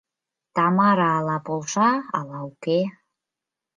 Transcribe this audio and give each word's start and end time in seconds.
Тамара 0.55 1.07
ала 1.17 1.37
полша, 1.45 1.89
ала 2.17 2.39
уке?.. 2.51 2.79